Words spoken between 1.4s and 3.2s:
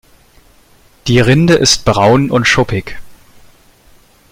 ist braun und schuppig.